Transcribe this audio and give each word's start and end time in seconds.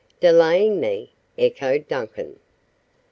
"Delaying 0.19 0.79
me!" 0.79 1.11
echoed 1.37 1.87
Duncan. 1.87 2.39